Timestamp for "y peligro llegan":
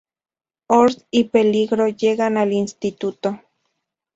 1.11-2.35